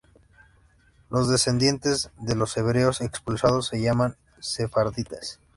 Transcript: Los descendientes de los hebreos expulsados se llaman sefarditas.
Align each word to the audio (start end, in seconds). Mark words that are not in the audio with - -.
Los 1.11 1.29
descendientes 1.29 2.09
de 2.17 2.33
los 2.33 2.57
hebreos 2.57 3.01
expulsados 3.01 3.67
se 3.67 3.79
llaman 3.81 4.17
sefarditas. 4.39 5.39